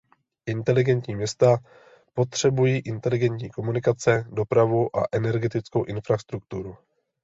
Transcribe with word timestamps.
Inteligentní 0.45 1.15
města 1.15 1.57
potrřebují 2.13 2.79
inteligentní 2.79 3.49
komunikace, 3.49 4.25
dopravu 4.29 4.97
a 4.97 5.05
energetickou 5.11 5.83
infrastrukturu. 5.83 6.75